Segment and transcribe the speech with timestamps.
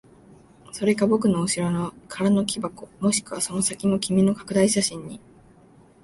[0.71, 5.19] それか僕の後ろの空の木箱、もしくはその先の君の拡大写真に。